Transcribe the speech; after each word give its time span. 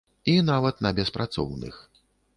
І 0.31 0.33
нават 0.47 0.81
на 0.85 0.91
беспрацоўных. 1.01 1.75